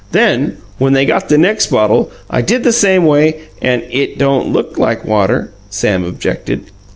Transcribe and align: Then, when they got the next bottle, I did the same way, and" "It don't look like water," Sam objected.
Then, 0.13 0.57
when 0.79 0.93
they 0.93 1.05
got 1.05 1.29
the 1.29 1.37
next 1.37 1.67
bottle, 1.67 2.09
I 2.27 2.41
did 2.41 2.63
the 2.63 2.73
same 2.73 3.05
way, 3.05 3.41
and" 3.61 3.83
"It 3.91 4.17
don't 4.17 4.51
look 4.51 4.79
like 4.79 5.05
water," 5.05 5.51
Sam 5.69 6.03
objected. 6.03 6.71